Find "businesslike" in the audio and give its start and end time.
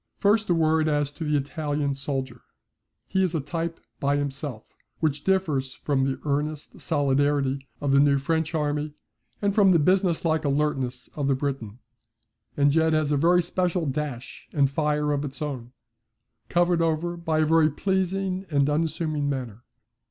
9.77-10.43